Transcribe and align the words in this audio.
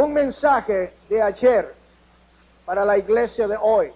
un 0.00 0.12
mensaje 0.14 0.94
de 1.08 1.22
ayer 1.22 1.74
para 2.64 2.84
la 2.84 2.96
iglesia 2.96 3.46
de 3.46 3.56
hoy. 3.60 3.92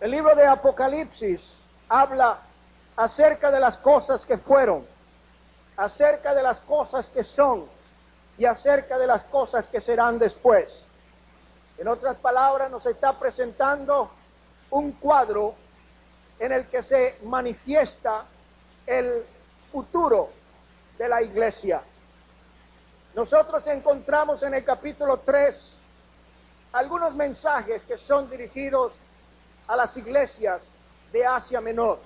El 0.00 0.10
libro 0.10 0.34
de 0.34 0.46
Apocalipsis 0.46 1.52
habla 1.88 2.38
acerca 2.96 3.50
de 3.50 3.60
las 3.60 3.78
cosas 3.78 4.26
que 4.26 4.36
fueron, 4.36 4.84
acerca 5.76 6.34
de 6.34 6.42
las 6.42 6.58
cosas 6.58 7.08
que 7.08 7.24
son 7.24 7.66
y 8.36 8.44
acerca 8.44 8.98
de 8.98 9.06
las 9.06 9.22
cosas 9.24 9.64
que 9.66 9.80
serán 9.80 10.18
después. 10.18 10.84
En 11.78 11.88
otras 11.88 12.16
palabras, 12.16 12.70
nos 12.70 12.84
está 12.86 13.18
presentando 13.18 14.10
un 14.70 14.92
cuadro 14.92 15.54
en 16.38 16.52
el 16.52 16.66
que 16.66 16.82
se 16.82 17.18
manifiesta 17.24 18.24
el 18.86 19.24
futuro 19.72 20.28
de 20.98 21.08
la 21.08 21.22
iglesia. 21.22 21.80
Nosotros 23.14 23.66
encontramos 23.66 24.42
en 24.42 24.54
el 24.54 24.64
capítulo 24.64 25.18
3 25.18 25.72
algunos 26.72 27.14
mensajes 27.14 27.82
que 27.82 27.98
son 27.98 28.28
dirigidos 28.30 28.92
a 29.66 29.76
las 29.76 29.96
iglesias 29.96 30.62
de 31.12 31.26
Asia 31.26 31.60
Menor. 31.60 31.98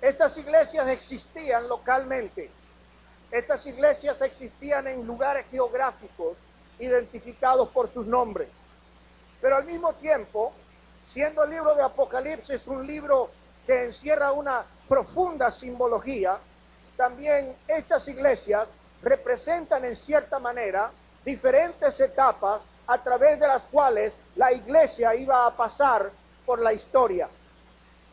Estas 0.00 0.36
iglesias 0.36 0.86
existían 0.88 1.66
localmente. 1.68 2.50
Estas 3.30 3.66
iglesias 3.66 4.20
existían 4.20 4.86
en 4.86 5.06
lugares 5.06 5.46
geográficos 5.50 6.36
identificados 6.78 7.68
por 7.70 7.92
sus 7.92 8.06
nombres. 8.06 8.48
Pero 9.40 9.56
al 9.56 9.64
mismo 9.64 9.94
tiempo, 9.94 10.52
siendo 11.12 11.42
el 11.44 11.50
libro 11.50 11.74
de 11.74 11.82
Apocalipsis 11.82 12.66
un 12.66 12.86
libro 12.86 13.30
que 13.66 13.84
encierra 13.84 14.32
una 14.32 14.64
profunda 14.88 15.50
simbología, 15.50 16.38
también 16.96 17.56
estas 17.66 18.06
iglesias 18.08 18.68
representan 19.04 19.84
en 19.84 19.96
cierta 19.96 20.38
manera 20.38 20.90
diferentes 21.24 22.00
etapas 22.00 22.62
a 22.86 22.98
través 22.98 23.38
de 23.38 23.46
las 23.46 23.66
cuales 23.66 24.14
la 24.36 24.52
iglesia 24.52 25.14
iba 25.14 25.46
a 25.46 25.50
pasar 25.56 26.10
por 26.44 26.60
la 26.60 26.72
historia. 26.72 27.28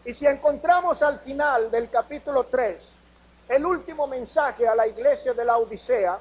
Y 0.06 0.14
si 0.14 0.26
encontramos 0.26 1.02
al 1.02 1.20
final 1.20 1.70
del 1.72 1.90
capítulo 1.90 2.46
3 2.46 2.82
el 3.50 3.66
último 3.66 4.08
mensaje 4.08 4.68
a 4.68 4.76
la 4.76 4.88
iglesia 4.88 5.34
de 5.34 5.46
la 5.46 5.58
Odisea, 5.58 6.18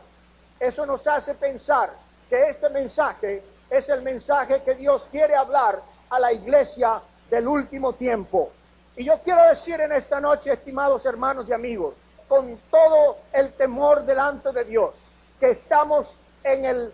eso 0.58 0.84
nos 0.84 1.06
hace 1.06 1.34
pensar 1.34 1.90
que 2.28 2.50
este 2.50 2.68
mensaje 2.70 3.42
es 3.70 3.88
el 3.88 4.02
mensaje 4.02 4.62
que 4.62 4.74
Dios 4.74 5.06
quiere 5.10 5.34
hablar 5.36 5.80
a 6.10 6.18
la 6.18 6.32
iglesia 6.32 7.00
del 7.30 7.46
último 7.46 7.92
tiempo. 7.92 8.50
Y 8.96 9.04
yo 9.04 9.18
quiero 9.22 9.44
decir 9.48 9.80
en 9.80 9.92
esta 9.92 10.20
noche, 10.20 10.52
estimados 10.52 11.06
hermanos 11.06 11.46
y 11.48 11.52
amigos, 11.52 11.94
con 12.28 12.58
todo 12.70 13.16
el 13.32 13.52
temor 13.52 14.04
delante 14.04 14.52
de 14.52 14.64
Dios, 14.64 14.94
que 15.38 15.50
estamos 15.50 16.14
en 16.44 16.64
el 16.64 16.92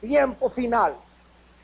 tiempo 0.00 0.50
final, 0.50 0.94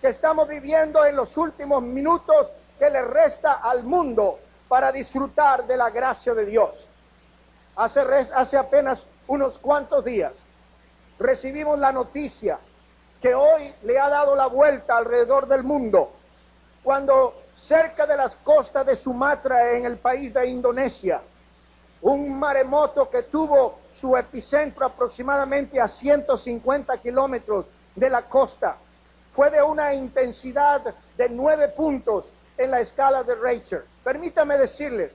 que 0.01 0.09
estamos 0.09 0.49
viviendo 0.49 1.05
en 1.05 1.17
los 1.17 1.37
últimos 1.37 1.83
minutos 1.83 2.49
que 2.79 2.91
le 2.91 3.03
resta 3.03 3.55
al 3.55 3.85
mundo 3.85 4.39
para 4.69 4.91
disfrutar 4.93 5.67
de 5.67 5.77
la 5.77 5.91
gracia 5.91 6.35
de 6.35 6.47
Dios. 6.47 6.87
Hace, 7.77 8.01
hace 8.01 8.57
apenas 8.57 9.03
unos 9.27 9.59
cuantos 9.59 10.05
días 10.05 10.33
recibimos 11.19 11.79
la 11.79 11.93
noticia 11.93 12.59
que 13.21 13.35
hoy 13.35 13.73
le 13.85 13.99
ha 13.99 14.09
dado 14.09 14.37
la 14.37 14.47
vuelta 14.47 14.99
alrededor 14.99 15.49
del 15.49 15.65
mundo, 15.65 16.13
cuando 16.83 17.35
cerca 17.57 18.07
de 18.07 18.17
las 18.17 18.37
costas 18.37 18.85
de 18.85 18.97
Sumatra, 18.97 19.73
en 19.73 19.87
el 19.87 19.97
país 19.97 20.35
de 20.35 20.47
Indonesia, 20.47 21.23
un 22.03 22.39
maremoto 22.39 23.09
que 23.09 23.23
tuvo 23.23 23.79
su 24.05 24.15
epicentro 24.19 24.85
aproximadamente 24.85 25.81
a 25.81 25.89
150 25.89 26.99
kilómetros 26.99 27.65
de 27.95 28.11
la 28.11 28.21
costa, 28.21 28.77
fue 29.33 29.49
de 29.49 29.63
una 29.63 29.95
intensidad 29.95 30.83
de 31.17 31.29
nueve 31.31 31.69
puntos 31.69 32.27
en 32.59 32.71
la 32.71 32.81
escala 32.81 33.23
de 33.23 33.35
Richter. 33.35 33.87
Permítame 34.05 34.59
decirles 34.59 35.11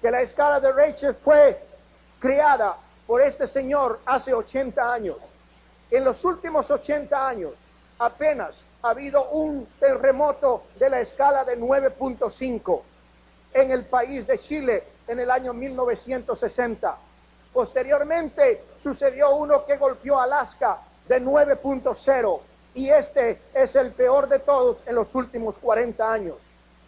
que 0.00 0.12
la 0.12 0.20
escala 0.20 0.60
de 0.60 0.70
Richter 0.70 1.16
fue 1.16 1.60
creada 2.20 2.76
por 3.08 3.22
este 3.22 3.48
señor 3.48 3.98
hace 4.06 4.32
80 4.32 4.92
años. 4.92 5.16
En 5.90 6.04
los 6.04 6.24
últimos 6.24 6.70
80 6.70 7.28
años 7.28 7.54
apenas 7.98 8.54
ha 8.82 8.90
habido 8.90 9.30
un 9.30 9.66
terremoto 9.80 10.62
de 10.78 10.90
la 10.90 11.00
escala 11.00 11.44
de 11.44 11.58
9.5 11.58 12.82
en 13.54 13.72
el 13.72 13.84
país 13.86 14.28
de 14.28 14.38
Chile 14.38 14.84
en 15.08 15.18
el 15.18 15.28
año 15.28 15.52
1960. 15.52 17.07
Posteriormente 17.52 18.62
sucedió 18.82 19.34
uno 19.36 19.64
que 19.64 19.76
golpeó 19.76 20.20
Alaska 20.20 20.78
de 21.08 21.22
9.0 21.22 22.40
y 22.74 22.90
este 22.90 23.40
es 23.54 23.74
el 23.76 23.90
peor 23.92 24.28
de 24.28 24.38
todos 24.38 24.76
en 24.86 24.94
los 24.94 25.14
últimos 25.14 25.56
40 25.58 26.12
años. 26.12 26.36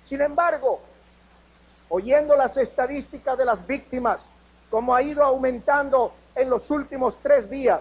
Sin 0.07 0.21
embargo, 0.21 0.81
oyendo 1.89 2.37
las 2.37 2.57
estadísticas 2.57 3.37
de 3.39 3.45
las 3.45 3.67
víctimas, 3.67 4.21
como 4.71 4.95
ha 4.95 5.03
ido 5.03 5.25
aumentando 5.25 6.13
en 6.35 6.51
los 6.51 6.71
últimos 6.71 7.15
tres 7.23 7.51
días, 7.51 7.81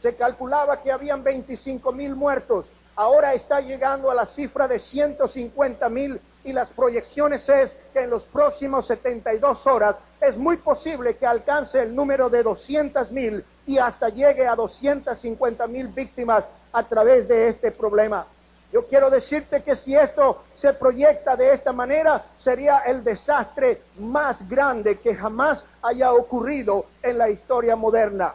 se 0.00 0.14
calculaba 0.14 0.80
que 0.82 0.92
habían 0.92 1.22
25 1.22 1.92
mil 1.92 2.14
muertos, 2.14 2.66
ahora 2.96 3.34
está 3.34 3.60
llegando 3.60 4.10
a 4.10 4.14
la 4.14 4.26
cifra 4.26 4.68
de 4.68 4.78
150 4.78 5.88
mil 5.88 6.20
y 6.44 6.52
las 6.52 6.70
proyecciones 6.70 7.48
es 7.48 7.70
que 7.92 8.00
en 8.00 8.10
los 8.10 8.22
próximos 8.24 8.86
72 8.86 9.66
horas 9.66 9.96
es 10.20 10.36
muy 10.36 10.56
posible 10.58 11.16
que 11.16 11.26
alcance 11.26 11.82
el 11.82 11.94
número 11.94 12.28
de 12.28 12.42
200 12.42 13.10
mil 13.10 13.44
y 13.66 13.78
hasta 13.78 14.08
llegue 14.08 14.46
a 14.46 14.54
250 14.54 15.66
mil 15.66 15.88
víctimas 15.88 16.44
a 16.72 16.82
través 16.82 17.26
de 17.26 17.48
este 17.48 17.70
problema. 17.70 18.26
Yo 18.72 18.86
quiero 18.86 19.10
decirte 19.10 19.62
que 19.62 19.74
si 19.74 19.96
esto 19.96 20.44
se 20.54 20.72
proyecta 20.74 21.34
de 21.34 21.52
esta 21.52 21.72
manera, 21.72 22.24
sería 22.38 22.78
el 22.86 23.02
desastre 23.02 23.82
más 23.98 24.48
grande 24.48 24.98
que 24.98 25.14
jamás 25.14 25.64
haya 25.82 26.12
ocurrido 26.12 26.86
en 27.02 27.18
la 27.18 27.30
historia 27.30 27.74
moderna. 27.74 28.34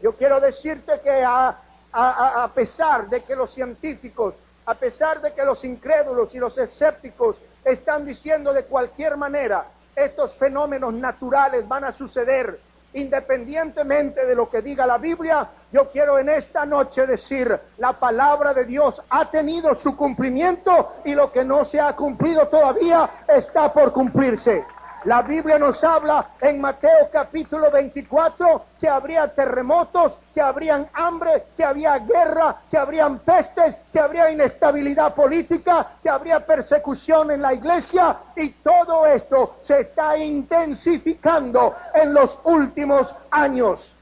Yo 0.00 0.12
quiero 0.12 0.38
decirte 0.38 1.00
que 1.02 1.24
a, 1.24 1.56
a, 1.92 2.50
pesar 2.54 3.08
de 3.08 3.22
que 3.22 3.34
los 3.34 3.52
científicos, 3.52 4.34
a 4.66 4.74
pesar 4.74 5.20
de 5.20 5.32
que 5.32 5.44
los 5.44 5.64
incrédulos 5.64 6.34
y 6.34 6.38
los 6.38 6.56
escépticos 6.56 7.36
están 7.64 8.04
diciendo 8.04 8.52
de 8.52 8.64
cualquier 8.64 9.16
manera, 9.16 9.64
estos 9.96 10.34
fenómenos 10.36 10.94
naturales 10.94 11.66
van 11.66 11.84
a 11.84 11.92
suceder 11.92 12.58
independientemente 12.94 14.24
de 14.24 14.34
lo 14.34 14.48
que 14.48 14.62
diga 14.62 14.86
la 14.86 14.98
Biblia, 14.98 15.48
yo 15.72 15.90
quiero 15.90 16.18
en 16.18 16.28
esta 16.28 16.64
noche 16.64 17.06
decir, 17.06 17.58
la 17.78 17.92
palabra 17.92 18.54
de 18.54 18.64
Dios 18.64 19.02
ha 19.10 19.30
tenido 19.30 19.74
su 19.74 19.96
cumplimiento 19.96 20.92
y 21.04 21.14
lo 21.14 21.30
que 21.32 21.44
no 21.44 21.64
se 21.64 21.80
ha 21.80 21.94
cumplido 21.94 22.46
todavía 22.48 23.10
está 23.28 23.72
por 23.72 23.92
cumplirse. 23.92 24.64
La 25.04 25.20
Biblia 25.20 25.58
nos 25.58 25.84
habla 25.84 26.30
en 26.40 26.62
Mateo 26.62 27.10
capítulo 27.12 27.70
24 27.70 28.64
que 28.80 28.88
habría 28.88 29.28
terremotos, 29.28 30.14
que 30.32 30.40
habrían 30.40 30.88
hambre, 30.94 31.44
que 31.54 31.62
había 31.62 31.98
guerra, 31.98 32.56
que 32.70 32.78
habrían 32.78 33.18
pestes, 33.18 33.76
que 33.92 34.00
habría 34.00 34.30
inestabilidad 34.30 35.14
política, 35.14 35.88
que 36.02 36.08
habría 36.08 36.40
persecución 36.40 37.32
en 37.32 37.42
la 37.42 37.52
iglesia 37.52 38.16
y 38.34 38.48
todo 38.50 39.04
esto 39.04 39.56
se 39.62 39.80
está 39.80 40.16
intensificando 40.16 41.74
en 41.92 42.14
los 42.14 42.38
últimos 42.44 43.14
años. 43.30 43.94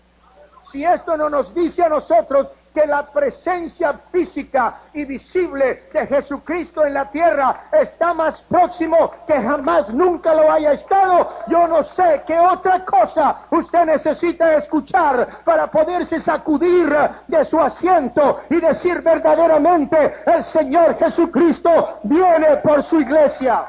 Si 0.63 0.85
esto 0.85 1.17
no 1.17 1.29
nos 1.29 1.53
dice 1.53 1.83
a 1.83 1.89
nosotros 1.89 2.47
que 2.73 2.87
la 2.87 3.07
presencia 3.07 3.93
física 4.11 4.81
y 4.93 5.05
visible 5.05 5.85
de 5.93 6.07
Jesucristo 6.07 6.85
en 6.85 6.95
la 6.95 7.11
tierra 7.11 7.65
está 7.73 8.15
más 8.15 8.41
próximo 8.43 9.11
que 9.27 9.35
jamás 9.35 9.93
nunca 9.93 10.35
lo 10.35 10.51
haya 10.51 10.73
estado. 10.73 11.31
Yo 11.49 11.67
no 11.69 11.83
sé 11.83 12.23
qué 12.27 12.39
otra 12.39 12.85
cosa 12.85 13.47
usted 13.51 13.85
necesita 13.85 14.57
escuchar 14.57 15.43
para 15.45 15.67
poderse 15.71 16.21
sacudir 16.21 16.89
de 17.27 17.45
su 17.45 17.61
asiento 17.61 18.41
y 18.51 18.61
decir 18.61 19.03
verdaderamente, 19.03 20.15
el 20.27 20.45
Señor 20.45 20.99
Jesucristo 20.99 22.01
viene 22.05 22.57
por 22.57 22.83
su 22.83 23.01
iglesia. 23.01 23.65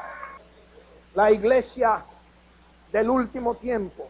La 1.14 1.30
iglesia 1.30 2.02
del 2.90 3.10
último 3.10 3.54
tiempo 3.54 4.08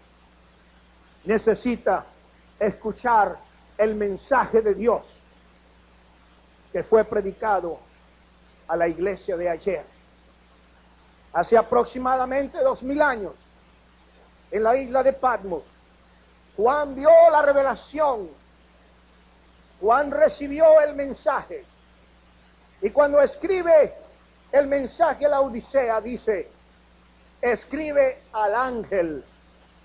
necesita 1.25 2.05
escuchar 2.59 3.37
el 3.79 3.95
mensaje 3.95 4.61
de 4.61 4.75
Dios 4.75 5.03
que 6.73 6.83
fue 6.83 7.05
predicado 7.05 7.79
a 8.67 8.77
la 8.77 8.89
iglesia 8.89 9.37
de 9.37 9.49
ayer. 9.49 9.85
Hace 11.33 11.57
aproximadamente 11.57 12.59
dos 12.59 12.83
mil 12.83 13.01
años, 13.01 13.33
en 14.51 14.63
la 14.63 14.77
isla 14.77 15.03
de 15.03 15.13
Patmos, 15.13 15.63
Juan 16.57 16.95
vio 16.95 17.11
la 17.31 17.43
revelación, 17.43 18.29
Juan 19.81 20.11
recibió 20.11 20.81
el 20.81 20.95
mensaje, 20.95 21.65
y 22.81 22.91
cuando 22.91 23.21
escribe 23.21 23.95
el 24.53 24.67
mensaje 24.67 25.27
a 25.27 25.31
la 25.31 25.41
Odisea, 25.41 26.01
dice, 26.01 26.49
escribe 27.41 28.23
al 28.33 28.55
ángel 28.55 29.25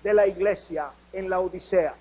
de 0.02 0.14
la 0.14 0.26
iglesia 0.26 0.90
en 1.12 1.28
la 1.28 1.40
Odisea. 1.40 1.94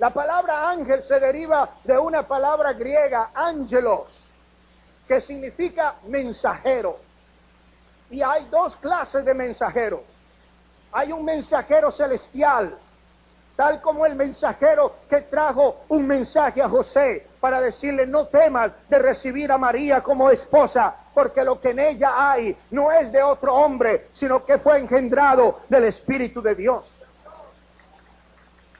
La 0.00 0.08
palabra 0.08 0.70
ángel 0.70 1.04
se 1.04 1.20
deriva 1.20 1.68
de 1.84 1.98
una 1.98 2.22
palabra 2.22 2.72
griega, 2.72 3.32
ángelos, 3.34 4.08
que 5.06 5.20
significa 5.20 5.96
mensajero. 6.08 6.96
Y 8.08 8.22
hay 8.22 8.46
dos 8.50 8.76
clases 8.76 9.26
de 9.26 9.34
mensajeros. 9.34 10.00
Hay 10.90 11.12
un 11.12 11.22
mensajero 11.22 11.92
celestial, 11.92 12.78
tal 13.56 13.82
como 13.82 14.06
el 14.06 14.14
mensajero 14.14 14.94
que 15.06 15.20
trajo 15.20 15.82
un 15.90 16.06
mensaje 16.06 16.62
a 16.62 16.68
José 16.70 17.26
para 17.38 17.60
decirle 17.60 18.06
no 18.06 18.26
temas 18.26 18.72
de 18.88 18.98
recibir 18.98 19.52
a 19.52 19.58
María 19.58 20.00
como 20.00 20.30
esposa, 20.30 20.94
porque 21.12 21.44
lo 21.44 21.60
que 21.60 21.72
en 21.72 21.78
ella 21.78 22.30
hay 22.32 22.56
no 22.70 22.90
es 22.90 23.12
de 23.12 23.22
otro 23.22 23.54
hombre, 23.54 24.06
sino 24.12 24.46
que 24.46 24.56
fue 24.56 24.78
engendrado 24.78 25.60
del 25.68 25.84
Espíritu 25.84 26.40
de 26.40 26.54
Dios. 26.54 26.99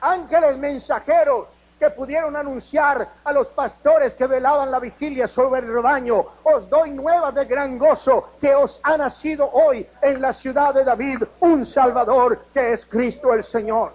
Ángeles 0.01 0.57
mensajeros 0.59 1.49
que 1.81 1.91
pudieron 1.91 2.37
anunciar 2.37 3.09
a 3.25 3.33
los 3.33 3.47
pastores 3.49 4.13
que 4.13 4.27
velaban 4.27 4.71
la 4.71 4.79
vigilia 4.79 5.27
sobre 5.27 5.63
el 5.63 5.73
rebaño, 5.73 6.27
os 6.43 6.69
doy 6.69 6.91
nuevas 6.91 7.35
de 7.35 7.47
gran 7.47 7.79
gozo 7.79 8.33
que 8.39 8.55
os 8.55 8.79
ha 8.83 8.99
nacido 8.99 9.51
hoy 9.51 9.87
en 10.03 10.21
la 10.21 10.35
ciudad 10.35 10.75
de 10.75 10.85
David 10.85 11.23
un 11.41 11.65
Salvador 11.65 12.45
que 12.53 12.75
es 12.75 12.85
Cristo 12.85 13.33
el 13.33 13.45
Señor. 13.45 13.95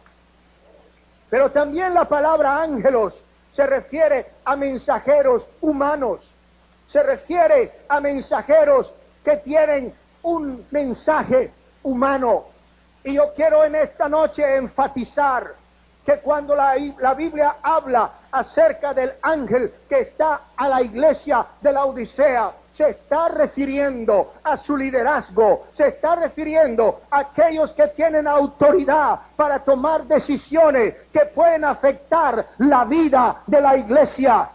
Pero 1.30 1.52
también 1.52 1.94
la 1.94 2.06
palabra 2.06 2.60
ángelos 2.60 3.14
se 3.54 3.68
refiere 3.68 4.26
a 4.44 4.56
mensajeros 4.56 5.48
humanos, 5.62 6.22
se 6.88 7.04
refiere 7.04 7.82
a 7.88 8.00
mensajeros 8.00 8.94
que 9.24 9.38
tienen 9.38 9.94
un 10.24 10.66
mensaje 10.72 11.52
humano. 11.84 12.46
Y 13.04 13.14
yo 13.14 13.32
quiero 13.36 13.64
en 13.64 13.76
esta 13.76 14.10
noche 14.10 14.56
enfatizar 14.56 15.54
que 16.06 16.20
cuando 16.20 16.56
la, 16.56 16.76
la, 17.00 17.14
Biblia 17.16 17.56
habla 17.64 18.10
acerca 18.32 18.94
del 18.94 19.14
ángel 19.24 19.74
que 19.90 20.02
está 20.02 20.42
a 20.56 20.70
la 20.70 20.82
iglesia 20.82 21.46
de 21.62 21.72
la 21.72 21.86
Odisea, 21.86 22.52
se 22.74 22.90
está 22.90 23.30
refiriendo 23.30 24.34
a 24.44 24.58
su 24.58 24.78
liderazgo, 24.78 25.68
se 25.74 25.88
está 25.88 26.16
refiriendo 26.16 27.02
a 27.10 27.20
aquellos 27.20 27.72
que 27.74 27.88
tienen 27.88 28.28
autoridad 28.28 29.20
para 29.36 29.60
tomar 29.60 30.04
decisiones 30.04 30.94
que 31.12 31.22
pueden 31.34 31.64
afectar 31.64 32.46
la 32.60 32.84
vida 32.84 33.38
de 33.48 33.62
la 33.62 33.78
iglesia. 33.78 34.50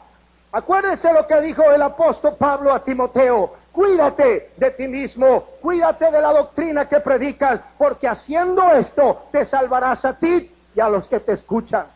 Acuérdense 0.52 1.12
lo 1.12 1.26
que 1.26 1.41
dijo 1.41 1.62
el 1.70 1.81
apóstol 1.81 2.37
Pablo 2.38 2.75
a 2.75 2.85
Timoteo, 2.85 3.55
cuídate 3.73 4.50
de 4.56 4.70
ti 4.73 4.87
mismo, 4.87 5.44
cuídate 5.62 6.11
de 6.11 6.20
la 6.20 6.32
doctrina 6.32 6.88
que 6.88 7.00
predicas, 7.00 7.61
porque 7.79 8.06
haciendo 8.06 8.70
esto 8.73 9.23
te 9.32 9.44
salvarás 9.44 10.05
a 10.05 10.19
ti 10.19 10.52
y 10.75 10.81
a 10.81 10.88
los 10.88 11.06
que 11.06 11.20
te 11.20 11.32
escuchan. 11.32 11.87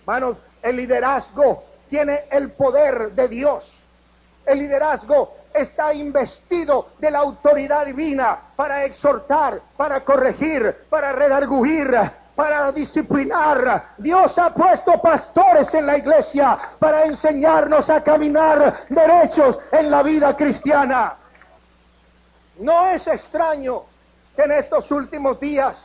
Hermanos, 0.00 0.38
el 0.62 0.76
liderazgo 0.76 1.64
tiene 1.88 2.24
el 2.30 2.50
poder 2.52 3.12
de 3.12 3.28
Dios. 3.28 3.78
El 4.46 4.58
liderazgo 4.58 5.34
está 5.54 5.94
investido 5.94 6.88
de 6.98 7.10
la 7.10 7.20
autoridad 7.20 7.86
divina 7.86 8.38
para 8.56 8.84
exhortar, 8.84 9.60
para 9.76 10.00
corregir, 10.00 10.74
para 10.90 11.12
redarguir, 11.12 11.94
para 12.34 12.72
disciplinar. 12.72 13.94
Dios 13.96 14.36
ha 14.38 14.50
puesto 14.52 15.00
pastores 15.00 15.72
en 15.72 15.86
la 15.86 15.98
iglesia 15.98 16.58
para 16.78 17.04
enseñarnos 17.04 17.88
a 17.88 18.02
caminar 18.02 18.84
derechos 18.88 19.58
en 19.70 19.90
la 19.90 20.02
vida 20.02 20.36
cristiana. 20.36 21.14
No 22.58 22.88
es 22.88 23.06
extraño 23.06 23.82
que 24.34 24.42
en 24.42 24.52
estos 24.52 24.90
últimos 24.90 25.38
días 25.38 25.76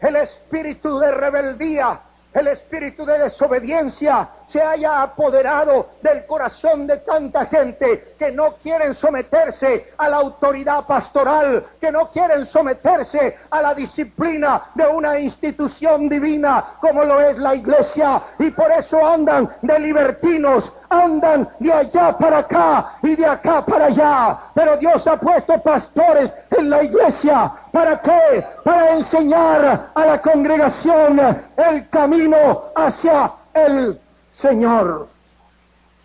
el 0.00 0.16
espíritu 0.16 0.98
de 0.98 1.10
rebeldía 1.12 2.00
el 2.32 2.46
espíritu 2.48 3.04
de 3.04 3.18
desobediencia 3.18 4.28
se 4.50 4.60
haya 4.60 5.02
apoderado 5.02 5.90
del 6.02 6.26
corazón 6.26 6.86
de 6.86 6.98
tanta 6.98 7.46
gente 7.46 8.14
que 8.18 8.32
no 8.32 8.54
quieren 8.54 8.94
someterse 8.94 9.92
a 9.96 10.08
la 10.08 10.16
autoridad 10.16 10.86
pastoral, 10.86 11.64
que 11.80 11.92
no 11.92 12.10
quieren 12.10 12.44
someterse 12.44 13.38
a 13.48 13.62
la 13.62 13.74
disciplina 13.74 14.64
de 14.74 14.86
una 14.86 15.20
institución 15.20 16.08
divina 16.08 16.64
como 16.80 17.04
lo 17.04 17.20
es 17.20 17.38
la 17.38 17.54
iglesia 17.54 18.22
y 18.40 18.50
por 18.50 18.72
eso 18.72 19.06
andan 19.06 19.48
de 19.62 19.78
libertinos, 19.78 20.72
andan 20.88 21.48
de 21.60 21.72
allá 21.72 22.18
para 22.18 22.38
acá 22.38 22.92
y 23.02 23.14
de 23.14 23.26
acá 23.26 23.64
para 23.64 23.86
allá. 23.86 24.38
Pero 24.52 24.76
Dios 24.78 25.06
ha 25.06 25.16
puesto 25.16 25.60
pastores 25.62 26.32
en 26.50 26.70
la 26.70 26.82
iglesia. 26.82 27.52
¿Para 27.70 28.00
qué? 28.00 28.44
Para 28.64 28.96
enseñar 28.96 29.90
a 29.94 30.06
la 30.06 30.20
congregación 30.20 31.20
el 31.56 31.88
camino 31.88 32.64
hacia 32.74 33.30
el 33.54 34.00
Señor. 34.40 35.08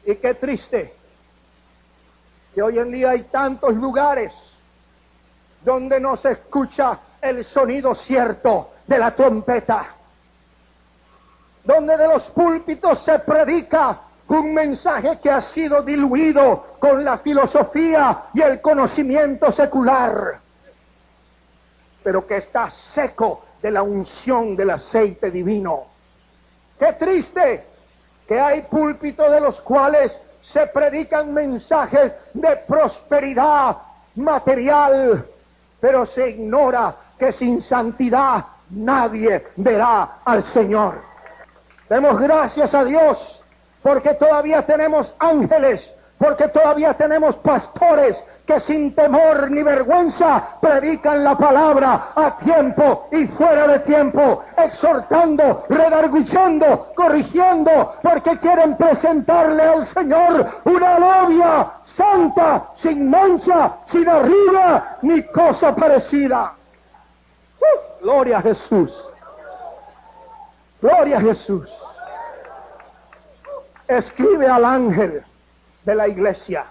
Y 0.06 0.16
qué 0.16 0.34
triste 0.34 0.94
que 2.54 2.62
hoy 2.62 2.80
en 2.80 2.92
día 2.92 3.12
hay 3.12 3.24
tantos 3.24 3.74
lugares 3.76 4.34
donde 5.62 6.00
no 6.00 6.16
se 6.16 6.32
escucha 6.32 7.00
el 7.22 7.44
sonido 7.44 7.96
cierto 7.96 8.72
de 8.86 9.00
la 9.00 9.16
trompeta, 9.16 9.88
donde 11.64 11.98
de 11.98 12.08
los 12.08 12.30
púlpitos 12.30 13.00
se 13.00 13.20
predica 13.20 14.02
un 14.28 14.54
mensaje 14.54 15.20
que 15.20 15.30
ha 15.30 15.42
sido 15.42 15.82
diluido 15.82 16.78
con 16.80 17.04
la 17.04 17.18
filosofía 17.18 18.26
y 18.34 18.42
el 18.42 18.62
conocimiento 18.62 19.52
secular, 19.52 20.40
pero 22.04 22.28
que 22.28 22.38
está 22.38 22.70
seco 22.70 23.44
de 23.62 23.72
la 23.72 23.82
unción 23.82 24.56
del 24.56 24.70
aceite 24.72 25.32
divino. 25.32 25.86
Qué 26.78 26.94
triste 26.94 27.75
que 28.28 28.40
hay 28.40 28.62
púlpitos 28.64 29.32
de 29.32 29.40
los 29.40 29.62
cuales 29.62 30.18
se 30.42 30.68
predican 30.68 31.34
mensajes 31.34 32.14
de 32.34 32.56
prosperidad 32.68 33.78
material, 34.16 35.26
pero 35.80 36.06
se 36.06 36.30
ignora 36.30 36.96
que 37.18 37.32
sin 37.32 37.62
santidad 37.62 38.46
nadie 38.70 39.46
verá 39.56 40.18
al 40.24 40.44
Señor. 40.44 41.02
Demos 41.90 42.20
gracias 42.20 42.74
a 42.74 42.84
Dios 42.84 43.44
porque 43.82 44.16
todavía 44.16 44.66
tenemos 44.66 45.14
ángeles, 45.20 45.94
porque 46.18 46.48
todavía 46.48 46.94
tenemos 46.94 47.36
pastores 47.38 48.24
que 48.46 48.60
sin 48.60 48.96
temor 48.96 49.52
ni 49.52 49.64
vergüenza 49.64 50.60
predican 50.62 51.24
la 51.24 51.38
palabra 51.38 52.12
a 52.16 52.38
tiempo 52.38 53.10
y 53.12 53.28
fuera 53.28 53.68
de 53.68 53.80
tiempo, 53.80 54.44
exhortando, 54.58 55.66
redarguyendo, 55.68 56.94
corrigiendo, 56.96 57.96
porque 58.02 58.38
quieren 58.40 58.78
presentarle 58.78 59.64
al 59.64 59.86
Señor 59.88 60.48
una 60.64 61.00
novia 61.00 61.72
santa, 61.84 62.70
sin 62.76 63.10
mancha, 63.10 63.74
sin 63.88 64.08
arriba, 64.08 64.98
ni 65.02 65.24
cosa 65.24 65.76
parecida. 65.76 66.54
¡Uh! 67.60 68.04
gloria 68.04 68.38
a 68.38 68.42
Jesús. 68.42 69.10
Gloria 70.82 71.18
a 71.18 71.22
Jesús 71.22 71.72
escribe 73.88 74.48
al 74.48 74.66
ángel 74.66 75.24
de 75.86 75.96
la 75.96 76.08
iglesia. 76.08 76.66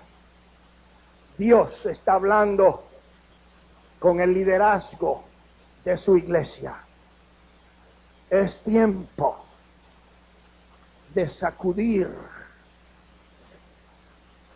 Dios 1.39 1.87
está 1.87 2.15
hablando 2.15 2.85
con 3.99 4.21
el 4.21 4.35
liderazgo 4.35 5.25
de 5.85 5.97
su 5.97 6.17
iglesia. 6.17 6.75
Es 8.29 8.59
tiempo 8.61 9.45
de 11.15 11.29
sacudir 11.29 12.11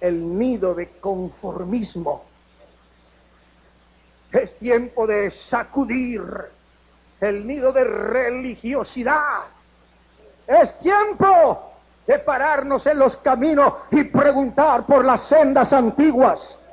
el 0.00 0.38
nido 0.38 0.74
de 0.74 0.90
conformismo. 1.00 2.24
Es 4.32 4.58
tiempo 4.58 5.06
de 5.06 5.30
sacudir 5.30 6.22
el 7.20 7.46
nido 7.46 7.72
de 7.72 7.84
religiosidad. 7.84 9.44
Es 10.46 10.78
tiempo 10.80 11.68
de 12.08 12.18
pararnos 12.18 12.86
en 12.86 12.98
los 12.98 13.16
caminos 13.18 13.74
y 13.90 14.02
preguntar 14.04 14.84
por 14.84 15.04
las 15.04 15.20
sendas 15.24 15.72
antiguas. 15.74 16.64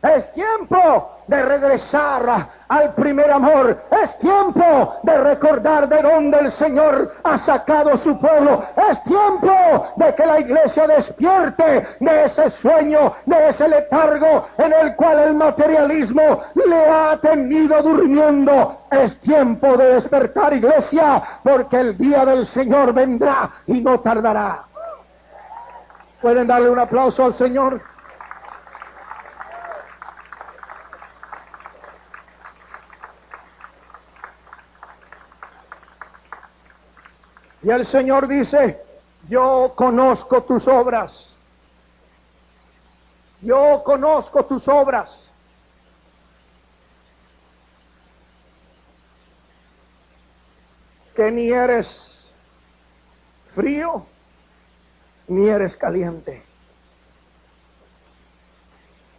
Es 0.00 0.32
tiempo 0.32 1.18
de 1.26 1.42
regresar 1.42 2.48
al 2.68 2.94
primer 2.94 3.30
amor. 3.32 3.76
Es 4.02 4.16
tiempo 4.18 4.94
de 5.02 5.18
recordar 5.18 5.88
de 5.88 6.00
dónde 6.00 6.38
el 6.38 6.52
Señor 6.52 7.12
ha 7.24 7.36
sacado 7.36 7.96
su 7.96 8.16
pueblo. 8.20 8.62
Es 8.90 9.02
tiempo 9.02 9.88
de 9.96 10.14
que 10.14 10.24
la 10.24 10.38
iglesia 10.38 10.86
despierte 10.86 11.86
de 11.98 12.24
ese 12.24 12.48
sueño, 12.50 13.12
de 13.26 13.48
ese 13.48 13.68
letargo 13.68 14.46
en 14.58 14.72
el 14.72 14.94
cual 14.94 15.18
el 15.18 15.34
materialismo 15.34 16.42
le 16.54 16.88
ha 16.88 17.18
tenido 17.20 17.82
durmiendo. 17.82 18.82
Es 18.92 19.20
tiempo 19.20 19.76
de 19.76 19.94
despertar 19.94 20.52
iglesia 20.52 21.22
porque 21.42 21.80
el 21.80 21.98
día 21.98 22.24
del 22.24 22.46
Señor 22.46 22.92
vendrá 22.92 23.50
y 23.66 23.80
no 23.80 23.98
tardará. 23.98 24.67
¿Pueden 26.20 26.48
darle 26.48 26.68
un 26.68 26.78
aplauso 26.78 27.24
al 27.24 27.34
Señor? 27.34 27.80
Y 37.62 37.70
el 37.70 37.86
Señor 37.86 38.26
dice, 38.26 38.82
yo 39.28 39.72
conozco 39.76 40.42
tus 40.42 40.66
obras. 40.66 41.34
Yo 43.40 43.82
conozco 43.84 44.44
tus 44.44 44.66
obras. 44.68 45.28
Que 51.14 51.30
ni 51.30 51.50
eres 51.50 52.26
frío, 53.54 54.06
ni 55.28 55.48
eres 55.48 55.76
caliente. 55.76 56.42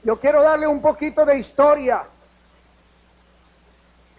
Yo 0.03 0.19
quiero 0.19 0.41
darle 0.41 0.67
un 0.67 0.81
poquito 0.81 1.25
de 1.25 1.37
historia 1.39 2.03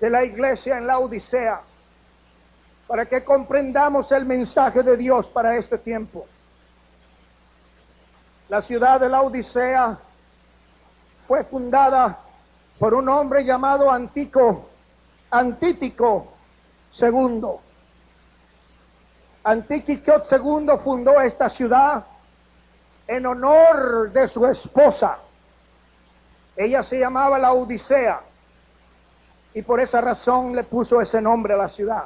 de 0.01 0.11
la 0.11 0.25
iglesia 0.25 0.79
en 0.79 0.87
la 0.87 0.99
Odisea 0.99 1.61
para 2.87 3.07
que 3.07 3.23
comprendamos 3.25 4.11
el 4.13 4.25
mensaje 4.27 4.83
de 4.83 4.97
Dios 4.97 5.27
para 5.27 5.57
este 5.57 5.79
tiempo. 5.79 6.27
La 8.49 8.63
ciudad 8.63 8.99
de 8.99 9.09
la 9.09 9.23
Odisea 9.23 9.99
fue 11.29 11.45
fundada 11.45 12.19
por 12.79 12.95
un 12.95 13.09
hombre 13.09 13.45
llamado 13.45 13.91
Antico, 13.91 14.69
Antítico 15.31 16.33
II. 17.01 17.70
Antítico 19.45 20.23
II 20.31 20.67
fundó 20.83 21.21
esta 21.21 21.49
ciudad 21.49 22.05
en 23.07 23.27
honor 23.27 24.13
de 24.13 24.29
su 24.29 24.47
esposa. 24.47 25.19
Ella 26.57 26.83
se 26.83 26.99
llamaba 26.99 27.39
la 27.39 27.53
Odisea 27.53 28.21
y 29.55 29.63
por 29.63 29.81
esa 29.81 30.01
razón 30.01 30.55
le 30.55 30.65
puso 30.65 31.01
ese 31.01 31.21
nombre 31.21 31.55
a 31.55 31.57
la 31.57 31.69
ciudad. 31.69 32.05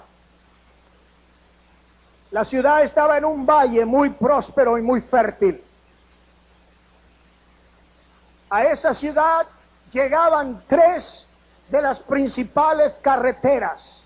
La 2.30 2.44
ciudad 2.44 2.82
estaba 2.82 3.18
en 3.18 3.24
un 3.24 3.44
valle 3.44 3.84
muy 3.84 4.10
próspero 4.10 4.78
y 4.78 4.82
muy 4.82 5.00
fértil. 5.00 5.62
A 8.50 8.64
esa 8.64 8.94
ciudad 8.94 9.46
llegaban 9.92 10.62
tres 10.68 11.28
de 11.68 11.82
las 11.82 11.98
principales 12.00 12.98
carreteras. 13.02 14.03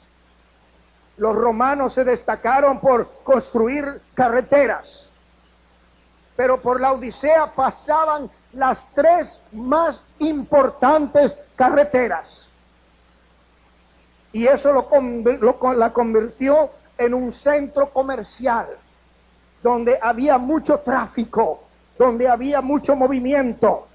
Los 1.19 1.35
romanos 1.35 1.95
se 1.95 2.05
destacaron 2.05 2.79
por 2.81 3.09
construir 3.25 4.01
carreteras, 4.15 5.09
pero 6.37 6.61
por 6.61 6.81
la 6.81 6.93
Odisea 6.93 7.47
pasaban 7.55 8.31
las 8.53 8.79
tres 8.95 9.41
más 9.53 10.01
importantes 10.21 11.37
carreteras. 11.57 12.49
Y 14.33 14.47
eso 14.47 14.73
lo, 14.73 15.75
la 15.75 15.93
convirtió 15.93 16.71
en 16.97 17.15
un 17.15 17.33
centro 17.33 17.91
comercial 17.91 18.69
donde 19.63 19.99
había 20.01 20.39
mucho 20.39 20.79
tráfico, 20.81 21.65
donde 21.99 22.29
había 22.29 22.61
mucho 22.61 22.95
movimiento. 22.95 23.89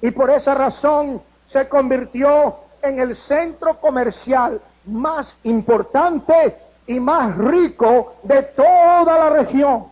Y 0.00 0.10
por 0.12 0.30
esa 0.30 0.54
razón 0.54 1.20
se 1.48 1.68
convirtió 1.68 2.56
en 2.82 3.00
el 3.00 3.16
centro 3.16 3.80
comercial 3.80 4.60
más 4.86 5.36
importante 5.44 6.58
y 6.86 6.98
más 6.98 7.36
rico 7.36 8.16
de 8.22 8.42
toda 8.42 9.18
la 9.18 9.30
región. 9.30 9.86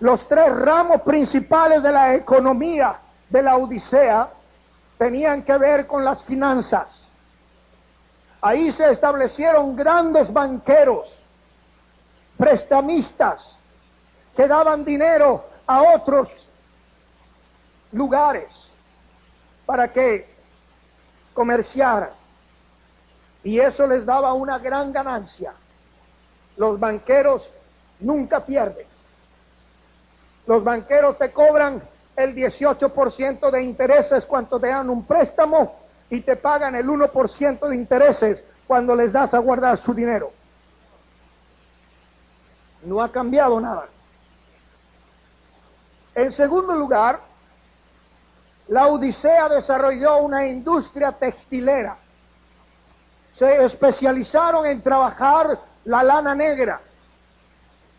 Los 0.00 0.26
tres 0.28 0.54
ramos 0.54 1.02
principales 1.02 1.82
de 1.82 1.92
la 1.92 2.14
economía 2.14 2.96
de 3.28 3.42
la 3.42 3.56
Odisea 3.56 4.28
tenían 4.98 5.42
que 5.42 5.56
ver 5.56 5.86
con 5.86 6.04
las 6.04 6.24
finanzas. 6.24 6.88
Ahí 8.42 8.70
se 8.72 8.90
establecieron 8.90 9.74
grandes 9.74 10.30
banqueros, 10.30 11.16
prestamistas, 12.36 13.56
que 14.36 14.46
daban 14.46 14.84
dinero 14.84 15.44
a 15.66 15.82
otros 15.94 16.28
lugares 17.92 18.68
para 19.64 19.92
que 19.92 20.33
comerciaran. 21.34 22.10
Y 23.42 23.60
eso 23.60 23.86
les 23.86 24.06
daba 24.06 24.32
una 24.32 24.58
gran 24.58 24.92
ganancia. 24.92 25.52
Los 26.56 26.80
banqueros 26.80 27.50
nunca 28.00 28.40
pierden. 28.40 28.86
Los 30.46 30.64
banqueros 30.64 31.18
te 31.18 31.30
cobran 31.32 31.82
el 32.16 32.34
18% 32.34 33.50
de 33.50 33.62
intereses 33.62 34.24
cuando 34.24 34.58
te 34.60 34.68
dan 34.68 34.88
un 34.88 35.04
préstamo 35.04 35.76
y 36.08 36.20
te 36.20 36.36
pagan 36.36 36.74
el 36.74 36.86
1% 36.86 37.68
de 37.68 37.74
intereses 37.74 38.44
cuando 38.66 38.94
les 38.94 39.12
das 39.12 39.34
a 39.34 39.38
guardar 39.38 39.78
su 39.78 39.92
dinero. 39.92 40.30
No 42.84 43.02
ha 43.02 43.10
cambiado 43.10 43.60
nada. 43.60 43.88
En 46.14 46.32
segundo 46.32 46.74
lugar, 46.74 47.20
la 48.68 48.86
Odisea 48.86 49.48
desarrolló 49.48 50.18
una 50.18 50.46
industria 50.46 51.12
textilera. 51.12 51.96
Se 53.34 53.64
especializaron 53.64 54.66
en 54.66 54.80
trabajar 54.80 55.58
la 55.84 56.02
lana 56.02 56.34
negra. 56.34 56.80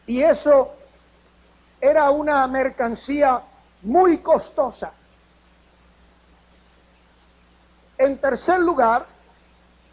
Y 0.08 0.22
eso 0.22 0.74
era 1.80 2.10
una 2.10 2.48
mercancía 2.48 3.42
muy 3.84 4.20
costosa. 4.20 4.92
En 7.98 8.18
tercer 8.18 8.60
lugar, 8.60 9.06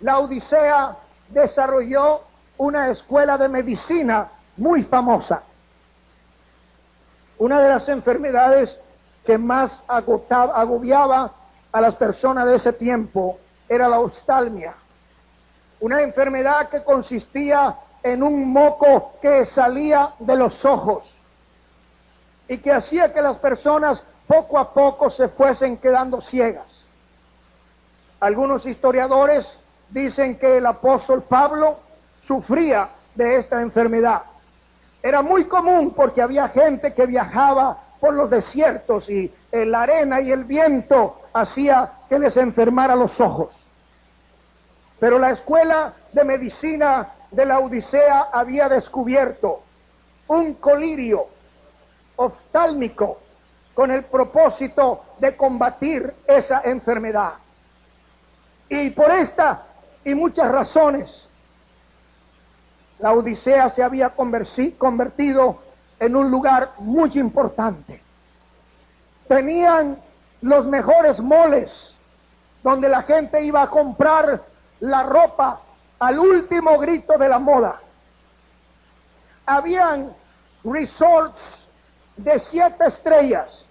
la 0.00 0.18
Odisea 0.18 0.96
desarrolló 1.28 2.22
una 2.58 2.88
escuela 2.88 3.36
de 3.36 3.48
medicina 3.48 4.28
muy 4.56 4.82
famosa. 4.82 5.42
Una 7.38 7.60
de 7.60 7.68
las 7.68 7.88
enfermedades 7.88 8.78
que 9.24 9.38
más 9.38 9.82
agobiaba 9.88 11.32
a 11.70 11.80
las 11.80 11.94
personas 11.96 12.46
de 12.46 12.56
ese 12.56 12.72
tiempo 12.72 13.38
era 13.68 13.88
la 13.88 14.00
oftalmia. 14.00 14.74
Una 15.80 16.02
enfermedad 16.02 16.68
que 16.68 16.82
consistía 16.82 17.76
en 18.02 18.22
un 18.22 18.52
moco 18.52 19.14
que 19.20 19.44
salía 19.46 20.10
de 20.18 20.36
los 20.36 20.64
ojos 20.64 21.18
y 22.48 22.58
que 22.58 22.72
hacía 22.72 23.12
que 23.12 23.22
las 23.22 23.38
personas 23.38 24.04
poco 24.26 24.58
a 24.58 24.72
poco 24.72 25.10
se 25.10 25.28
fuesen 25.28 25.76
quedando 25.78 26.20
ciegas. 26.20 26.84
Algunos 28.20 28.66
historiadores 28.66 29.58
dicen 29.90 30.38
que 30.38 30.58
el 30.58 30.66
apóstol 30.66 31.22
Pablo 31.22 31.78
sufría 32.22 32.88
de 33.14 33.36
esta 33.36 33.60
enfermedad. 33.60 34.22
Era 35.02 35.22
muy 35.22 35.44
común 35.44 35.92
porque 35.94 36.22
había 36.22 36.48
gente 36.48 36.94
que 36.94 37.06
viajaba 37.06 37.81
por 38.02 38.14
los 38.14 38.28
desiertos 38.30 39.08
y 39.08 39.32
la 39.52 39.82
arena 39.82 40.20
y 40.20 40.32
el 40.32 40.42
viento 40.42 41.20
hacía 41.32 41.92
que 42.08 42.18
les 42.18 42.36
enfermara 42.36 42.96
los 42.96 43.20
ojos. 43.20 43.50
Pero 44.98 45.20
la 45.20 45.30
escuela 45.30 45.92
de 46.12 46.24
medicina 46.24 47.10
de 47.30 47.46
la 47.46 47.60
Odisea 47.60 48.30
había 48.32 48.68
descubierto 48.68 49.62
un 50.26 50.54
colirio 50.54 51.28
oftálmico 52.16 53.20
con 53.72 53.92
el 53.92 54.02
propósito 54.02 55.04
de 55.20 55.36
combatir 55.36 56.12
esa 56.26 56.62
enfermedad. 56.64 57.34
Y 58.68 58.90
por 58.90 59.12
esta 59.12 59.62
y 60.04 60.12
muchas 60.16 60.50
razones, 60.50 61.28
la 62.98 63.12
Odisea 63.12 63.70
se 63.70 63.84
había 63.84 64.10
convertido 64.10 65.71
en 66.02 66.16
un 66.16 66.32
lugar 66.32 66.72
muy 66.78 67.12
importante. 67.14 68.02
Tenían 69.28 69.96
los 70.40 70.66
mejores 70.66 71.20
moles 71.20 71.94
donde 72.60 72.88
la 72.88 73.02
gente 73.02 73.40
iba 73.44 73.62
a 73.62 73.70
comprar 73.70 74.42
la 74.80 75.04
ropa 75.04 75.60
al 76.00 76.18
último 76.18 76.76
grito 76.80 77.16
de 77.16 77.28
la 77.28 77.38
moda. 77.38 77.80
Habían 79.46 80.12
resorts 80.64 81.68
de 82.16 82.40
siete 82.40 82.84
estrellas 82.84 83.64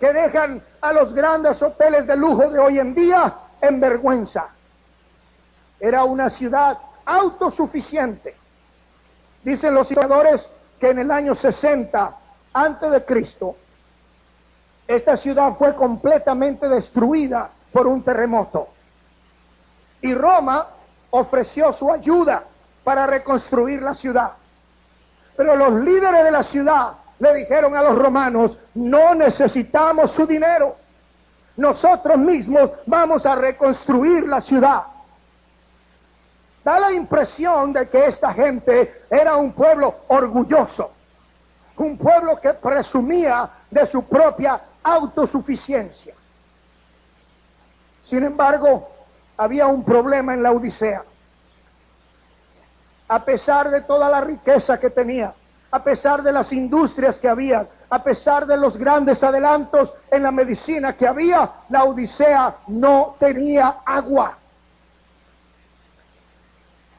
que 0.00 0.12
dejan 0.12 0.60
a 0.80 0.92
los 0.92 1.14
grandes 1.14 1.62
hoteles 1.62 2.08
de 2.08 2.16
lujo 2.16 2.50
de 2.50 2.58
hoy 2.58 2.80
en 2.80 2.92
día 2.92 3.32
en 3.60 3.78
vergüenza. 3.78 4.48
Era 5.78 6.02
una 6.02 6.28
ciudad 6.28 6.76
autosuficiente. 7.04 8.34
Dicen 9.44 9.74
los 9.74 9.88
historiadores 9.88 10.50
que 10.78 10.90
en 10.90 10.98
el 10.98 11.10
año 11.10 11.34
60 11.34 12.16
antes 12.52 12.90
de 12.90 13.04
Cristo 13.04 13.56
esta 14.86 15.16
ciudad 15.16 15.54
fue 15.54 15.74
completamente 15.74 16.68
destruida 16.68 17.50
por 17.72 17.86
un 17.86 18.02
terremoto. 18.02 18.68
Y 20.00 20.14
Roma 20.14 20.66
ofreció 21.10 21.72
su 21.72 21.90
ayuda 21.90 22.44
para 22.84 23.06
reconstruir 23.06 23.82
la 23.82 23.94
ciudad. 23.94 24.32
Pero 25.36 25.56
los 25.56 25.82
líderes 25.82 26.24
de 26.24 26.30
la 26.30 26.44
ciudad 26.44 26.92
le 27.18 27.34
dijeron 27.34 27.74
a 27.74 27.82
los 27.82 27.98
romanos, 27.98 28.56
no 28.74 29.14
necesitamos 29.14 30.12
su 30.12 30.26
dinero 30.26 30.76
nosotros 31.56 32.18
mismos 32.18 32.70
vamos 32.86 33.24
a 33.24 33.34
reconstruir 33.34 34.28
la 34.28 34.40
ciudad. 34.40 34.82
Da 36.66 36.80
la 36.80 36.90
impresión 36.90 37.72
de 37.72 37.88
que 37.88 38.06
esta 38.06 38.34
gente 38.34 39.02
era 39.08 39.36
un 39.36 39.52
pueblo 39.52 40.00
orgulloso, 40.08 40.90
un 41.76 41.96
pueblo 41.96 42.40
que 42.40 42.54
presumía 42.54 43.48
de 43.70 43.86
su 43.86 44.02
propia 44.02 44.60
autosuficiencia. 44.82 46.12
Sin 48.02 48.24
embargo, 48.24 48.88
había 49.36 49.68
un 49.68 49.84
problema 49.84 50.34
en 50.34 50.42
la 50.42 50.50
Odisea. 50.50 51.04
A 53.06 53.24
pesar 53.24 53.70
de 53.70 53.82
toda 53.82 54.08
la 54.08 54.20
riqueza 54.22 54.80
que 54.80 54.90
tenía, 54.90 55.34
a 55.70 55.84
pesar 55.84 56.24
de 56.24 56.32
las 56.32 56.52
industrias 56.52 57.16
que 57.20 57.28
había, 57.28 57.64
a 57.88 58.02
pesar 58.02 58.44
de 58.44 58.56
los 58.56 58.76
grandes 58.76 59.22
adelantos 59.22 59.94
en 60.10 60.24
la 60.24 60.32
medicina 60.32 60.96
que 60.96 61.06
había, 61.06 61.48
la 61.68 61.84
Odisea 61.84 62.56
no 62.66 63.14
tenía 63.20 63.76
agua. 63.84 64.38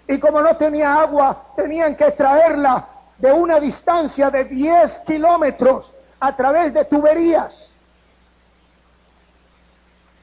Y 0.08 0.20
como 0.20 0.42
no 0.42 0.56
tenía 0.56 1.02
agua, 1.02 1.44
tenían 1.56 1.96
que 1.96 2.12
traerla 2.12 2.88
de 3.18 3.32
una 3.32 3.60
distancia 3.60 4.30
de 4.30 4.46
10 4.46 5.00
kilómetros 5.02 5.92
a 6.20 6.36
través 6.36 6.74
de 6.74 6.86
tuberías. 6.86 7.72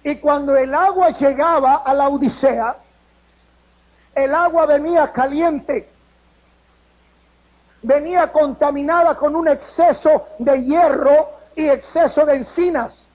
Y 0.02 0.16
cuando 0.16 0.56
el 0.56 0.74
agua 0.74 1.10
llegaba 1.10 1.76
a 1.76 1.92
la 1.94 2.08
Odisea, 2.08 2.76
el 4.14 4.34
agua 4.34 4.66
venía 4.66 5.10
caliente, 5.12 5.88
venía 7.82 8.30
contaminada 8.30 9.14
con 9.16 9.34
un 9.34 9.48
exceso 9.48 10.28
de 10.38 10.62
hierro 10.62 11.30
y 11.56 11.68
exceso 11.68 12.24
de 12.24 12.36
encinas. 12.36 13.06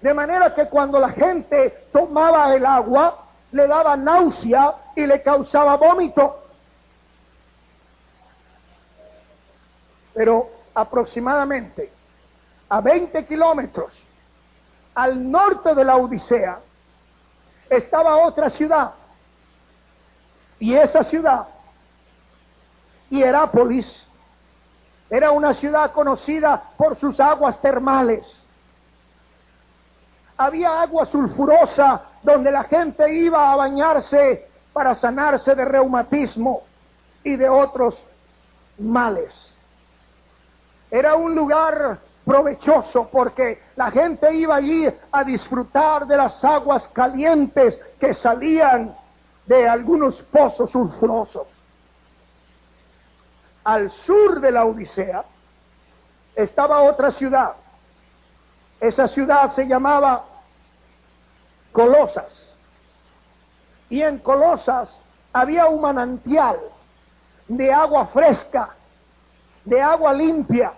De 0.00 0.14
manera 0.14 0.54
que 0.54 0.68
cuando 0.68 0.98
la 0.98 1.10
gente 1.10 1.86
tomaba 1.92 2.54
el 2.54 2.66
agua, 2.66 3.21
le 3.52 3.66
daba 3.66 3.96
náusea 3.96 4.74
y 4.96 5.06
le 5.06 5.22
causaba 5.22 5.76
vómito. 5.76 6.42
Pero 10.14 10.50
aproximadamente 10.74 11.92
a 12.68 12.80
20 12.80 13.26
kilómetros 13.26 13.92
al 14.94 15.30
norte 15.30 15.74
de 15.74 15.84
la 15.84 15.96
Odisea 15.96 16.58
estaba 17.68 18.16
otra 18.16 18.50
ciudad. 18.50 18.92
Y 20.58 20.74
esa 20.74 21.02
ciudad, 21.02 21.48
Hierápolis, 23.10 24.06
era 25.10 25.30
una 25.30 25.54
ciudad 25.54 25.92
conocida 25.92 26.62
por 26.76 26.96
sus 26.96 27.20
aguas 27.20 27.60
termales. 27.60 28.41
Había 30.42 30.82
agua 30.82 31.06
sulfurosa 31.06 32.02
donde 32.20 32.50
la 32.50 32.64
gente 32.64 33.14
iba 33.14 33.52
a 33.52 33.54
bañarse 33.54 34.48
para 34.72 34.92
sanarse 34.96 35.54
de 35.54 35.64
reumatismo 35.64 36.64
y 37.22 37.36
de 37.36 37.48
otros 37.48 38.02
males. 38.78 39.32
Era 40.90 41.14
un 41.14 41.36
lugar 41.36 42.00
provechoso 42.24 43.08
porque 43.12 43.62
la 43.76 43.92
gente 43.92 44.34
iba 44.34 44.56
allí 44.56 44.92
a 45.12 45.22
disfrutar 45.22 46.08
de 46.08 46.16
las 46.16 46.44
aguas 46.44 46.88
calientes 46.88 47.78
que 48.00 48.12
salían 48.12 48.96
de 49.46 49.68
algunos 49.68 50.22
pozos 50.22 50.72
sulfurosos. 50.72 51.46
Al 53.62 53.92
sur 53.92 54.40
de 54.40 54.50
la 54.50 54.64
Odisea 54.64 55.22
estaba 56.34 56.82
otra 56.82 57.12
ciudad. 57.12 57.52
Esa 58.80 59.06
ciudad 59.06 59.54
se 59.54 59.68
llamaba 59.68 60.31
Colosas. 61.72 62.54
Y 63.90 64.02
en 64.02 64.18
Colosas 64.18 64.88
había 65.32 65.66
un 65.66 65.80
manantial 65.80 66.56
de 67.48 67.72
agua 67.72 68.06
fresca, 68.06 68.70
de 69.64 69.80
agua 69.80 70.12
limpia, 70.12 70.72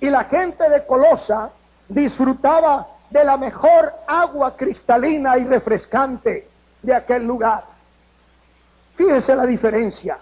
y 0.00 0.08
la 0.08 0.24
gente 0.24 0.68
de 0.68 0.86
Colosa 0.86 1.50
disfrutaba 1.88 2.86
de 3.10 3.24
la 3.24 3.36
mejor 3.36 3.92
agua 4.06 4.56
cristalina 4.56 5.36
y 5.36 5.44
refrescante 5.44 6.48
de 6.82 6.94
aquel 6.94 7.26
lugar. 7.26 7.64
Fíjese 8.94 9.34
la 9.34 9.44
diferencia. 9.44 10.18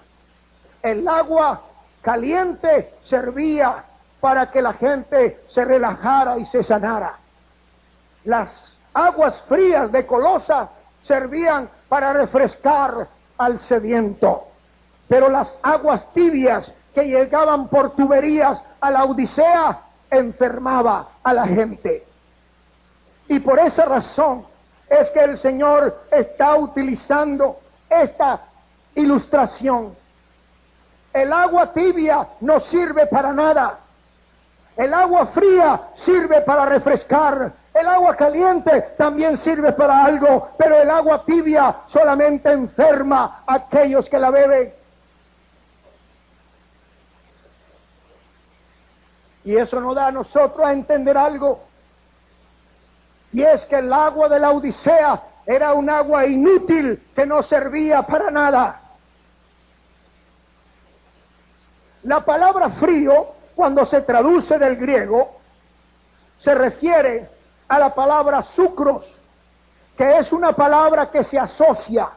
El 0.82 1.06
agua 1.06 1.62
caliente 2.02 2.94
servía 3.04 3.84
para 4.20 4.50
que 4.50 4.62
la 4.62 4.72
gente 4.72 5.42
se 5.48 5.64
relajara 5.64 6.38
y 6.38 6.44
se 6.46 6.64
sanara. 6.64 7.14
Las 8.24 8.77
aguas 9.06 9.40
frías 9.42 9.90
de 9.92 10.06
Colosa 10.06 10.68
servían 11.02 11.68
para 11.88 12.12
refrescar 12.12 13.08
al 13.38 13.60
sediento. 13.60 14.44
Pero 15.08 15.28
las 15.28 15.58
aguas 15.62 16.12
tibias 16.12 16.72
que 16.94 17.04
llegaban 17.04 17.68
por 17.68 17.94
tuberías 17.94 18.62
a 18.80 18.90
la 18.90 19.04
Odisea 19.04 19.80
enfermaba 20.10 21.08
a 21.22 21.32
la 21.32 21.46
gente. 21.46 22.04
Y 23.28 23.38
por 23.40 23.58
esa 23.58 23.84
razón 23.84 24.44
es 24.88 25.08
que 25.10 25.20
el 25.20 25.38
Señor 25.38 26.04
está 26.10 26.56
utilizando 26.56 27.58
esta 27.88 28.40
ilustración. 28.94 29.94
El 31.12 31.32
agua 31.32 31.72
tibia 31.72 32.26
no 32.40 32.60
sirve 32.60 33.06
para 33.06 33.32
nada. 33.32 33.78
El 34.76 34.94
agua 34.94 35.26
fría 35.26 35.80
sirve 35.94 36.40
para 36.42 36.64
refrescar. 36.64 37.52
El 37.78 37.86
agua 37.86 38.16
caliente 38.16 38.94
también 38.96 39.38
sirve 39.38 39.72
para 39.72 40.04
algo, 40.04 40.50
pero 40.58 40.80
el 40.80 40.90
agua 40.90 41.24
tibia 41.24 41.76
solamente 41.86 42.50
enferma 42.50 43.44
a 43.46 43.54
aquellos 43.54 44.08
que 44.08 44.18
la 44.18 44.32
beben. 44.32 44.74
Y 49.44 49.56
eso 49.56 49.80
nos 49.80 49.94
da 49.94 50.08
a 50.08 50.10
nosotros 50.10 50.66
a 50.66 50.72
entender 50.72 51.16
algo. 51.16 51.62
Y 53.32 53.42
es 53.42 53.64
que 53.66 53.76
el 53.76 53.92
agua 53.92 54.28
de 54.28 54.40
la 54.40 54.50
Odisea 54.50 55.22
era 55.46 55.72
un 55.72 55.88
agua 55.88 56.26
inútil 56.26 57.00
que 57.14 57.26
no 57.26 57.44
servía 57.44 58.02
para 58.02 58.28
nada. 58.32 58.80
La 62.02 62.24
palabra 62.24 62.70
frío, 62.70 63.28
cuando 63.54 63.86
se 63.86 64.00
traduce 64.00 64.58
del 64.58 64.74
griego, 64.74 65.38
se 66.40 66.56
refiere 66.56 67.37
a 67.68 67.78
la 67.78 67.94
palabra 67.94 68.42
sucros, 68.42 69.14
que 69.96 70.18
es 70.18 70.32
una 70.32 70.52
palabra 70.52 71.10
que 71.10 71.22
se 71.22 71.38
asocia 71.38 72.08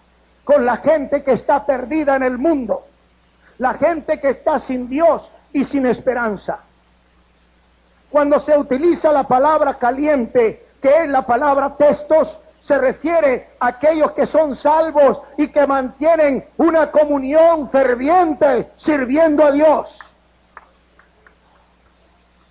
con 0.44 0.66
la 0.66 0.78
gente 0.78 1.24
que 1.24 1.34
está 1.34 1.66
perdida 1.66 2.16
en 2.16 2.24
el 2.24 2.38
mundo, 2.38 2.86
la 3.58 3.74
gente 3.74 4.20
que 4.20 4.30
está 4.30 4.60
sin 4.60 4.90
Dios 4.90 5.30
y 5.54 5.66
sin 5.66 5.86
esperanza. 5.86 6.60
Cuando 8.10 8.40
se 8.40 8.58
utiliza 8.58 9.12
la 9.12 9.24
palabra 9.24 9.76
caliente, 9.76 10.68
que 10.82 11.04
es 11.04 11.10
la 11.10 11.26
palabra 11.26 11.76
textos, 11.78 12.40
se 12.62 12.78
refiere 12.78 13.50
a 13.60 13.68
aquellos 13.68 14.12
que 14.12 14.26
son 14.26 14.56
salvos 14.56 15.20
y 15.38 15.48
que 15.48 15.66
mantienen 15.66 16.46
una 16.58 16.92
comunión 16.92 17.70
ferviente 17.70 18.72
sirviendo 18.78 19.46
a 19.46 19.52
Dios. 19.52 19.98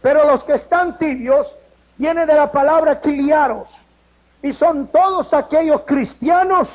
Pero 0.02 0.24
los 0.24 0.42
que 0.44 0.54
están 0.54 0.98
tibios 0.98 1.54
viene 2.00 2.24
de 2.24 2.34
la 2.34 2.50
palabra 2.50 2.98
quiliaros 2.98 3.68
y 4.40 4.54
son 4.54 4.86
todos 4.86 5.34
aquellos 5.34 5.82
cristianos 5.82 6.70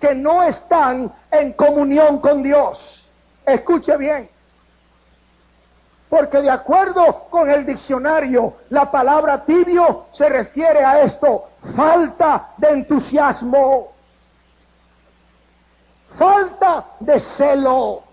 que 0.00 0.14
no 0.14 0.44
están 0.44 1.12
en 1.32 1.52
comunión 1.54 2.20
con 2.20 2.44
Dios. 2.44 3.04
Escuche 3.44 3.96
bien. 3.96 4.30
Porque 6.08 6.40
de 6.40 6.50
acuerdo 6.50 7.26
con 7.28 7.50
el 7.50 7.66
diccionario, 7.66 8.54
la 8.70 8.88
palabra 8.88 9.44
tibio 9.44 10.06
se 10.12 10.28
refiere 10.28 10.84
a 10.84 11.02
esto, 11.02 11.48
falta 11.74 12.50
de 12.58 12.68
entusiasmo, 12.68 13.88
falta 16.16 16.84
de 17.00 17.18
celo, 17.18 18.04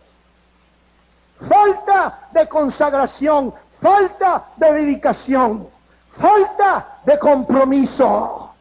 falta 1.48 2.22
de 2.32 2.48
consagración, 2.48 3.54
falta 3.80 4.46
de 4.58 4.74
dedicación, 4.74 5.75
falta 6.18 7.00
de 7.06 7.20
compromiso. 7.20 8.52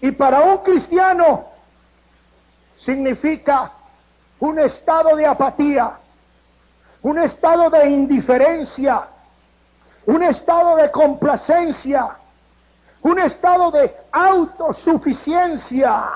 Y 0.00 0.10
para 0.12 0.40
un 0.40 0.58
cristiano 0.58 1.44
significa 2.76 3.70
un 4.40 4.58
estado 4.58 5.16
de 5.16 5.26
apatía, 5.26 5.92
un 7.02 7.18
estado 7.18 7.70
de 7.70 7.88
indiferencia, 7.88 9.06
un 10.06 10.22
estado 10.22 10.76
de 10.76 10.90
complacencia, 10.90 12.16
un 13.02 13.18
estado 13.20 13.70
de 13.70 13.94
autosuficiencia. 14.10 16.10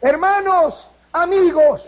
Hermanos, 0.00 0.90
amigos, 1.12 1.86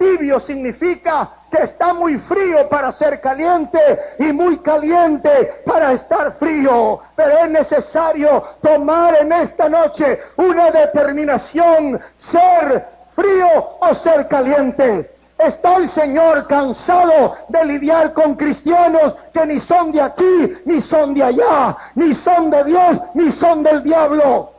Tibio 0.00 0.40
significa 0.40 1.28
que 1.50 1.62
está 1.62 1.92
muy 1.92 2.16
frío 2.16 2.66
para 2.70 2.90
ser 2.90 3.20
caliente 3.20 3.78
y 4.18 4.32
muy 4.32 4.56
caliente 4.60 5.60
para 5.66 5.92
estar 5.92 6.32
frío. 6.38 7.00
Pero 7.14 7.44
es 7.44 7.50
necesario 7.50 8.42
tomar 8.62 9.16
en 9.20 9.30
esta 9.30 9.68
noche 9.68 10.18
una 10.36 10.70
determinación, 10.70 12.00
ser 12.16 12.86
frío 13.14 13.76
o 13.78 13.94
ser 13.94 14.26
caliente. 14.26 15.10
Está 15.38 15.76
el 15.76 15.88
Señor 15.90 16.46
cansado 16.46 17.34
de 17.48 17.62
lidiar 17.66 18.14
con 18.14 18.36
cristianos 18.36 19.16
que 19.34 19.44
ni 19.44 19.60
son 19.60 19.92
de 19.92 20.00
aquí, 20.00 20.54
ni 20.64 20.80
son 20.80 21.12
de 21.12 21.24
allá, 21.24 21.76
ni 21.94 22.14
son 22.14 22.48
de 22.48 22.64
Dios, 22.64 23.00
ni 23.12 23.30
son 23.32 23.62
del 23.62 23.82
diablo. 23.82 24.52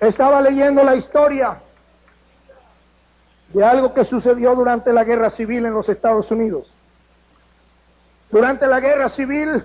Estaba 0.00 0.40
leyendo 0.40 0.82
la 0.82 0.96
historia 0.96 1.56
de 3.52 3.64
algo 3.64 3.92
que 3.92 4.04
sucedió 4.04 4.54
durante 4.54 4.92
la 4.92 5.04
guerra 5.04 5.30
civil 5.30 5.66
en 5.66 5.74
los 5.74 5.88
Estados 5.88 6.30
Unidos. 6.30 6.72
Durante 8.30 8.66
la 8.66 8.80
guerra 8.80 9.10
civil, 9.10 9.64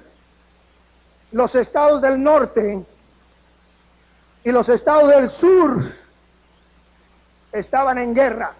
los 1.31 1.55
estados 1.55 2.01
del 2.01 2.21
norte 2.21 2.85
y 4.43 4.51
los 4.51 4.67
estados 4.67 5.09
del 5.09 5.29
sur 5.29 5.91
estaban 7.51 7.97
en 7.97 8.13
guerra. 8.13 8.53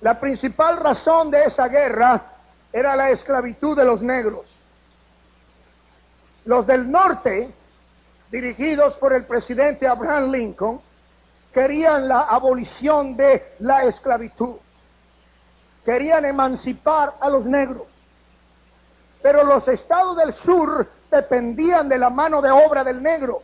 La 0.00 0.18
principal 0.20 0.76
razón 0.78 1.30
de 1.30 1.44
esa 1.44 1.66
guerra 1.68 2.22
era 2.72 2.94
la 2.94 3.10
esclavitud 3.10 3.76
de 3.76 3.84
los 3.84 4.00
negros. 4.00 4.46
Los 6.44 6.66
del 6.66 6.90
norte, 6.90 7.50
dirigidos 8.30 8.94
por 8.94 9.12
el 9.12 9.24
presidente 9.24 9.88
Abraham 9.88 10.30
Lincoln, 10.30 10.80
querían 11.52 12.08
la 12.08 12.20
abolición 12.20 13.16
de 13.16 13.54
la 13.60 13.84
esclavitud. 13.84 14.56
Querían 15.84 16.24
emancipar 16.24 17.14
a 17.20 17.28
los 17.28 17.44
negros. 17.44 17.82
Pero 19.22 19.44
los 19.44 19.66
estados 19.68 20.16
del 20.16 20.32
sur 20.32 20.86
dependían 21.10 21.88
de 21.88 21.98
la 21.98 22.10
mano 22.10 22.40
de 22.40 22.50
obra 22.50 22.84
del 22.84 23.02
negro, 23.02 23.42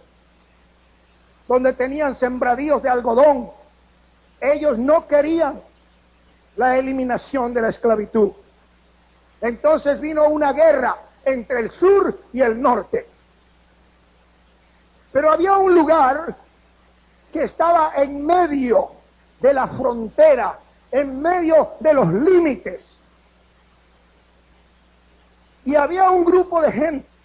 donde 1.48 1.72
tenían 1.72 2.14
sembradíos 2.14 2.82
de 2.82 2.88
algodón. 2.88 3.50
Ellos 4.40 4.78
no 4.78 5.06
querían 5.06 5.60
la 6.56 6.76
eliminación 6.76 7.52
de 7.52 7.62
la 7.62 7.68
esclavitud. 7.68 8.32
Entonces 9.40 10.00
vino 10.00 10.26
una 10.28 10.52
guerra 10.52 10.96
entre 11.24 11.60
el 11.60 11.70
sur 11.70 12.18
y 12.32 12.40
el 12.40 12.60
norte. 12.60 13.06
Pero 15.12 15.32
había 15.32 15.56
un 15.56 15.74
lugar 15.74 16.34
estaba 17.38 17.92
en 17.96 18.24
medio 18.24 18.90
de 19.40 19.52
la 19.52 19.68
frontera, 19.68 20.58
en 20.90 21.20
medio 21.20 21.72
de 21.80 21.94
los 21.94 22.12
límites. 22.12 22.84
Y 25.64 25.74
había 25.74 26.10
un 26.10 26.24
grupo 26.24 26.60
de 26.62 26.72
gente 26.72 27.15